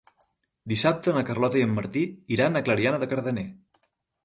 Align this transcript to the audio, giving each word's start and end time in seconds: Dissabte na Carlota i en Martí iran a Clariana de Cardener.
Dissabte 0.71 1.13
na 1.17 1.23
Carlota 1.27 1.61
i 1.61 1.63
en 1.67 1.77
Martí 1.81 2.03
iran 2.39 2.59
a 2.59 2.65
Clariana 2.71 3.05
de 3.07 3.13
Cardener. 3.15 3.47